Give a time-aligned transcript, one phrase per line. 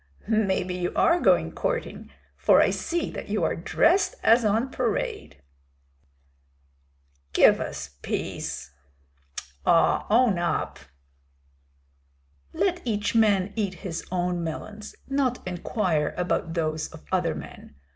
[0.27, 5.39] "Maybe you are going courting, for I see that you are dressed as on parade."
[7.33, 8.71] "Give us peace!"
[9.63, 10.79] "Oh, own up!"
[12.51, 17.75] "Let each man eat his own melons, not inquire about those of other men.